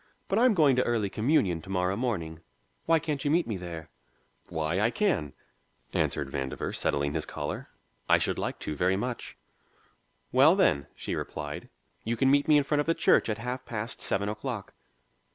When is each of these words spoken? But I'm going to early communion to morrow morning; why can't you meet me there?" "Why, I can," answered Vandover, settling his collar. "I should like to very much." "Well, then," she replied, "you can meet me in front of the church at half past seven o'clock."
But 0.27 0.39
I'm 0.39 0.55
going 0.55 0.75
to 0.77 0.83
early 0.83 1.11
communion 1.11 1.61
to 1.61 1.69
morrow 1.69 1.95
morning; 1.95 2.39
why 2.87 2.97
can't 2.97 3.23
you 3.23 3.29
meet 3.29 3.45
me 3.45 3.55
there?" 3.55 3.91
"Why, 4.49 4.79
I 4.79 4.89
can," 4.89 5.33
answered 5.93 6.31
Vandover, 6.31 6.73
settling 6.75 7.13
his 7.13 7.27
collar. 7.27 7.69
"I 8.09 8.17
should 8.17 8.39
like 8.39 8.57
to 8.61 8.75
very 8.75 8.97
much." 8.97 9.37
"Well, 10.31 10.55
then," 10.55 10.87
she 10.95 11.13
replied, 11.13 11.69
"you 12.03 12.17
can 12.17 12.31
meet 12.31 12.47
me 12.47 12.57
in 12.57 12.63
front 12.63 12.79
of 12.81 12.87
the 12.87 12.95
church 12.95 13.29
at 13.29 13.37
half 13.37 13.63
past 13.63 14.01
seven 14.01 14.27
o'clock." 14.27 14.73